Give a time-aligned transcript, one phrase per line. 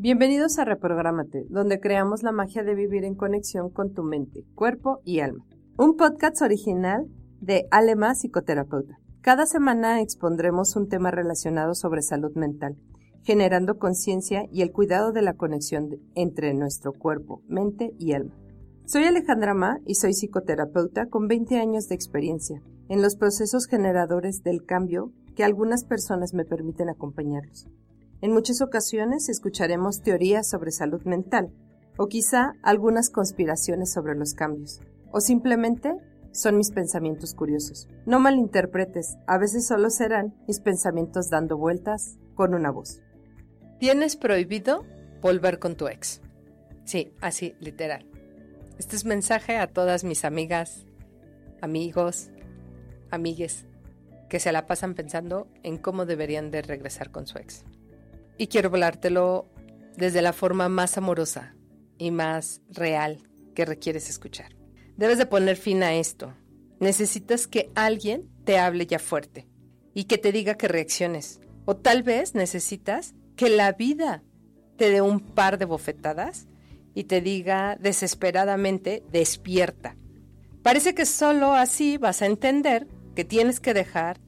[0.00, 5.00] Bienvenidos a Reprográmate, donde creamos la magia de vivir en conexión con tu mente, cuerpo
[5.04, 5.44] y alma.
[5.76, 7.08] Un podcast original
[7.40, 8.96] de Alema Psicoterapeuta.
[9.22, 12.76] Cada semana expondremos un tema relacionado sobre salud mental,
[13.24, 18.36] generando conciencia y el cuidado de la conexión entre nuestro cuerpo, mente y alma.
[18.84, 24.44] Soy Alejandra Ma y soy psicoterapeuta con 20 años de experiencia en los procesos generadores
[24.44, 27.66] del cambio que algunas personas me permiten acompañarlos.
[28.20, 31.52] En muchas ocasiones escucharemos teorías sobre salud mental,
[31.96, 34.80] o quizá algunas conspiraciones sobre los cambios,
[35.12, 35.94] o simplemente
[36.32, 37.86] son mis pensamientos curiosos.
[38.06, 43.00] No malinterpretes, a veces solo serán mis pensamientos dando vueltas con una voz.
[43.78, 44.84] Tienes prohibido
[45.22, 46.20] volver con tu ex.
[46.84, 48.04] Sí, así, literal.
[48.78, 50.86] Este es mensaje a todas mis amigas,
[51.60, 52.30] amigos,
[53.12, 53.66] amigues,
[54.28, 57.64] que se la pasan pensando en cómo deberían de regresar con su ex
[58.38, 59.50] y quiero hablártelo
[59.96, 61.54] desde la forma más amorosa
[61.98, 63.18] y más real
[63.54, 64.54] que requieres escuchar.
[64.96, 66.32] Debes de poner fin a esto.
[66.80, 69.48] Necesitas que alguien te hable ya fuerte
[69.92, 71.40] y que te diga que reacciones.
[71.64, 74.22] O tal vez necesitas que la vida
[74.76, 76.46] te dé un par de bofetadas
[76.94, 79.96] y te diga desesperadamente, despierta.
[80.62, 84.20] Parece que solo así vas a entender que tienes que dejar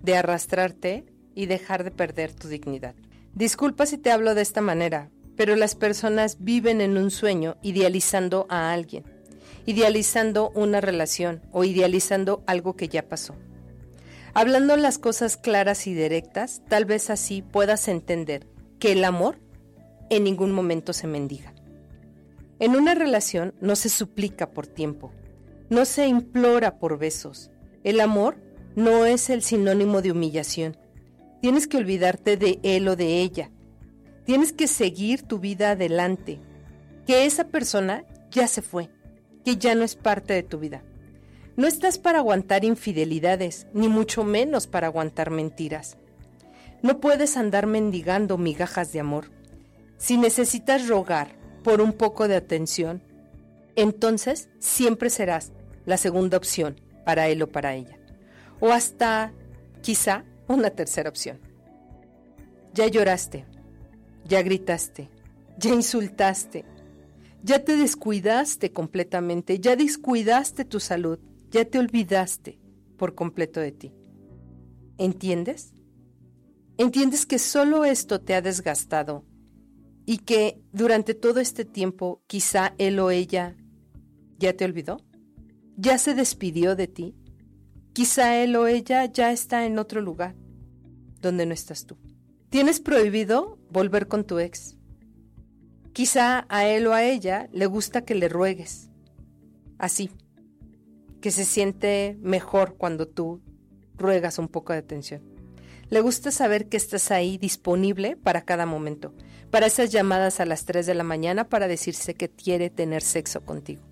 [0.00, 2.94] de arrastrarte y dejar de perder tu dignidad.
[3.38, 8.46] Disculpa si te hablo de esta manera, pero las personas viven en un sueño idealizando
[8.48, 9.04] a alguien,
[9.64, 13.36] idealizando una relación o idealizando algo que ya pasó.
[14.34, 18.48] Hablando las cosas claras y directas, tal vez así puedas entender
[18.80, 19.38] que el amor
[20.10, 21.54] en ningún momento se mendiga.
[22.58, 25.12] En una relación no se suplica por tiempo,
[25.70, 27.52] no se implora por besos.
[27.84, 28.38] El amor
[28.74, 30.76] no es el sinónimo de humillación,
[31.40, 33.50] Tienes que olvidarte de él o de ella.
[34.24, 36.40] Tienes que seguir tu vida adelante.
[37.06, 38.90] Que esa persona ya se fue,
[39.44, 40.82] que ya no es parte de tu vida.
[41.56, 45.96] No estás para aguantar infidelidades, ni mucho menos para aguantar mentiras.
[46.82, 49.30] No puedes andar mendigando migajas de amor.
[49.96, 53.02] Si necesitas rogar por un poco de atención,
[53.74, 55.52] entonces siempre serás
[55.86, 57.98] la segunda opción para él o para ella.
[58.60, 59.32] O hasta,
[59.82, 61.38] quizá, una tercera opción.
[62.74, 63.46] Ya lloraste,
[64.24, 65.08] ya gritaste,
[65.58, 66.64] ya insultaste,
[67.42, 71.18] ya te descuidaste completamente, ya descuidaste tu salud,
[71.50, 72.58] ya te olvidaste
[72.96, 73.94] por completo de ti.
[74.98, 75.72] ¿Entiendes?
[76.76, 79.24] ¿Entiendes que solo esto te ha desgastado
[80.06, 83.56] y que durante todo este tiempo quizá él o ella
[84.38, 84.98] ya te olvidó?
[85.76, 87.14] ¿Ya se despidió de ti?
[87.98, 90.36] Quizá él o ella ya está en otro lugar
[91.20, 91.98] donde no estás tú.
[92.48, 94.76] Tienes prohibido volver con tu ex.
[95.92, 98.88] Quizá a él o a ella le gusta que le ruegues.
[99.78, 100.12] Así,
[101.20, 103.42] que se siente mejor cuando tú
[103.96, 105.20] ruegas un poco de atención.
[105.90, 109.12] Le gusta saber que estás ahí disponible para cada momento,
[109.50, 113.44] para esas llamadas a las 3 de la mañana para decirse que quiere tener sexo
[113.44, 113.87] contigo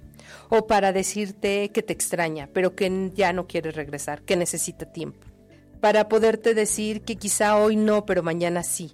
[0.49, 5.27] o para decirte que te extraña, pero que ya no quiere regresar, que necesita tiempo,
[5.81, 8.93] para poderte decir que quizá hoy no, pero mañana sí,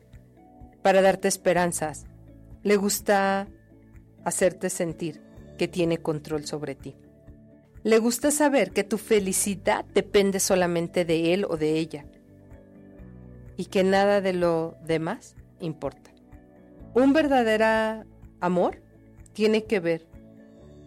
[0.82, 2.04] para darte esperanzas.
[2.62, 3.48] Le gusta
[4.24, 5.22] hacerte sentir
[5.58, 6.96] que tiene control sobre ti.
[7.84, 12.06] Le gusta saber que tu felicidad depende solamente de él o de ella
[13.56, 16.10] y que nada de lo demás importa.
[16.94, 18.04] Un verdadero
[18.40, 18.82] amor
[19.32, 20.06] tiene que ver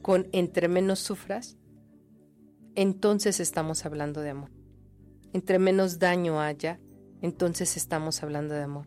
[0.05, 1.57] con entre menos sufras,
[2.75, 4.51] entonces estamos hablando de amor.
[5.33, 6.79] Entre menos daño haya,
[7.23, 8.85] entonces estamos hablando de amor.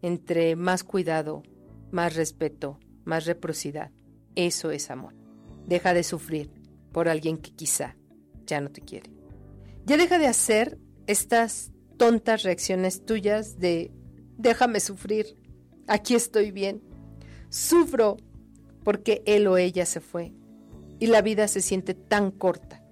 [0.00, 1.42] Entre más cuidado,
[1.90, 3.92] más respeto, más reciprocidad,
[4.34, 5.14] eso es amor.
[5.66, 6.50] Deja de sufrir
[6.90, 7.94] por alguien que quizá
[8.46, 9.10] ya no te quiere.
[9.84, 13.92] Ya deja de hacer estas tontas reacciones tuyas de
[14.38, 15.36] déjame sufrir,
[15.86, 16.82] aquí estoy bien.
[17.50, 18.16] Sufro
[18.84, 20.32] porque él o ella se fue
[20.98, 22.82] y la vida se siente tan corta.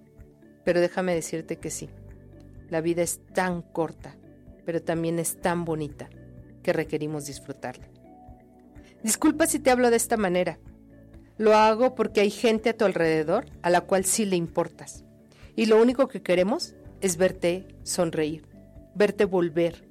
[0.64, 1.90] Pero déjame decirte que sí,
[2.70, 4.16] la vida es tan corta,
[4.64, 6.08] pero también es tan bonita
[6.62, 7.88] que requerimos disfrutarla.
[9.02, 10.58] Disculpa si te hablo de esta manera.
[11.36, 15.04] Lo hago porque hay gente a tu alrededor a la cual sí le importas.
[15.56, 18.48] Y lo único que queremos es verte sonreír,
[18.94, 19.86] verte volver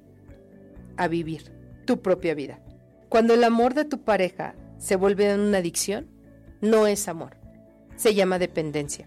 [0.96, 1.52] a vivir
[1.86, 2.60] tu propia vida.
[3.08, 6.08] Cuando el amor de tu pareja se vuelve una adicción,
[6.60, 7.36] no es amor,
[7.96, 9.06] se llama dependencia.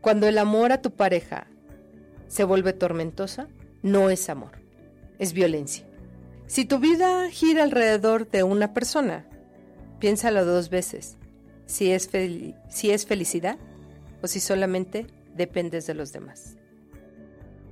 [0.00, 1.46] Cuando el amor a tu pareja
[2.26, 3.48] se vuelve tormentosa,
[3.82, 4.52] no es amor,
[5.18, 5.84] es violencia.
[6.46, 9.26] Si tu vida gira alrededor de una persona,
[10.00, 11.16] piénsalo dos veces.
[11.66, 12.10] Si es,
[12.68, 13.58] si es felicidad
[14.22, 16.56] o si solamente dependes de los demás.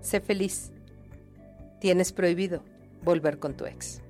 [0.01, 0.73] Sé feliz.
[1.81, 2.63] Tienes prohibido
[3.03, 4.01] volver con tu ex.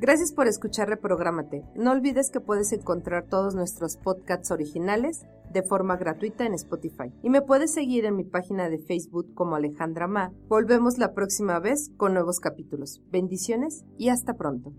[0.00, 1.64] Gracias por escuchar Reprográmate.
[1.74, 7.12] No olvides que puedes encontrar todos nuestros podcasts originales de forma gratuita en Spotify.
[7.22, 10.32] Y me puedes seguir en mi página de Facebook como Alejandra Ma.
[10.48, 13.02] Volvemos la próxima vez con nuevos capítulos.
[13.10, 14.72] Bendiciones y hasta pronto.